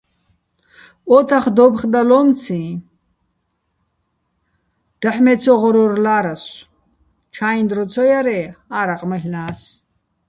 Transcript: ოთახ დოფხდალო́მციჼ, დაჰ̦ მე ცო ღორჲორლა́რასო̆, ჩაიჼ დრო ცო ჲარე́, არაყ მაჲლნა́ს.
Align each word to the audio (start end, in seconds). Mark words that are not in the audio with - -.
ოთახ 1.15 1.45
დოფხდალო́მციჼ, 1.55 2.61
დაჰ̦ 5.01 5.17
მე 5.25 5.33
ცო 5.41 5.53
ღორჲორლა́რასო̆, 5.61 6.65
ჩაიჼ 7.35 7.63
დრო 7.69 7.83
ცო 7.91 8.03
ჲარე́, 8.09 8.43
არაყ 8.79 9.01
მაჲლნა́ს. 9.09 9.59